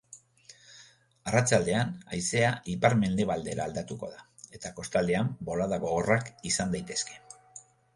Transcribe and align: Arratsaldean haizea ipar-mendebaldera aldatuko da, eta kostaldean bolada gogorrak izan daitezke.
Arratsaldean 1.31 1.91
haizea 2.15 2.49
ipar-mendebaldera 2.77 3.69
aldatuko 3.71 4.13
da, 4.17 4.27
eta 4.61 4.75
kostaldean 4.83 5.35
bolada 5.53 5.85
gogorrak 5.89 6.37
izan 6.55 6.79
daitezke. 6.79 7.25